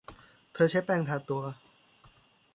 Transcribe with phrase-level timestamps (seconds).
[0.53, 1.43] เธอใช้แป้งทาตัว